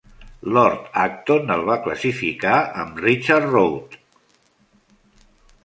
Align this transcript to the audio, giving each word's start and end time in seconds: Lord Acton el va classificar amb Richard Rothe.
Lord 0.57 0.87
Acton 1.01 1.53
el 1.55 1.65
va 1.67 1.75
classificar 1.83 2.55
amb 2.85 3.03
Richard 3.05 3.47
Rothe. 3.53 4.03